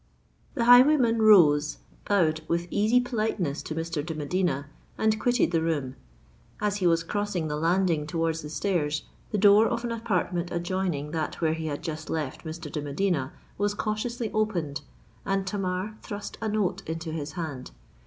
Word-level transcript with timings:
The 0.55 0.63
highwayman 0.65 1.21
rose, 1.21 1.77
bowed 2.05 2.41
with 2.47 2.65
easy 2.71 2.99
politeness 2.99 3.61
to 3.61 3.75
Mr. 3.75 4.03
de 4.03 4.15
Medina, 4.15 4.65
and 4.97 5.19
quitted 5.19 5.51
the 5.51 5.61
room. 5.61 5.95
As 6.59 6.77
he 6.77 6.87
was 6.87 7.03
crossing 7.03 7.49
the 7.49 7.55
landing 7.55 8.07
towards 8.07 8.41
the 8.41 8.49
stairs, 8.49 9.03
the 9.29 9.37
door 9.37 9.67
of 9.67 9.83
an 9.83 9.91
apartment 9.91 10.49
adjoining 10.51 11.11
that 11.11 11.39
where 11.39 11.53
he 11.53 11.67
had 11.67 11.83
just 11.83 12.09
left 12.09 12.43
Mr. 12.43 12.71
de 12.71 12.81
Medina, 12.81 13.31
was 13.59 13.75
cautiously 13.75 14.31
opened, 14.33 14.81
and 15.23 15.45
Tamar 15.45 15.95
thrust 16.01 16.35
a 16.41 16.49
note 16.49 16.81
into 16.89 17.11
his 17.11 17.33
hand. 17.33 17.69